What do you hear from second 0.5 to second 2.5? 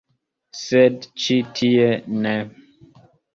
Sed ĉi tie ne.